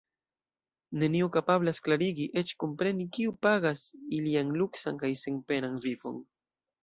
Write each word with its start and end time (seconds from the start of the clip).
Neniu 1.01 1.27
kapablas 1.35 1.81
klarigi, 1.87 2.25
eĉ 2.43 2.53
kompreni, 2.63 3.05
kiu 3.17 3.35
pagas 3.47 3.83
ilian 4.21 4.49
luksan 4.63 4.99
kaj 5.03 5.15
senpenan 5.27 5.79
vivon. 5.87 6.19